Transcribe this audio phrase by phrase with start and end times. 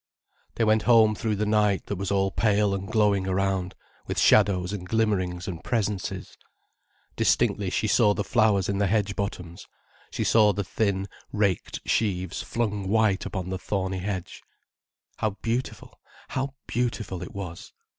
[0.55, 3.75] They went home through the night that was all pale and glowing around,
[4.07, 6.35] with shadows and glimmerings and presences.
[7.15, 9.67] Distinctly, she saw the flowers in the hedge bottoms,
[10.09, 14.41] she saw the thin, raked sheaves flung white upon the thorny hedge.
[15.17, 17.71] How beautiful, how beautiful it was!